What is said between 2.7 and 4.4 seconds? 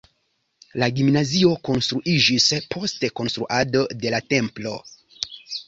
post konstruado de la